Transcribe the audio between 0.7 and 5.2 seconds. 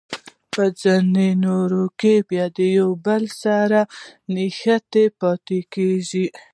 ځینو نورو کې بیا یو له بل سره نښتې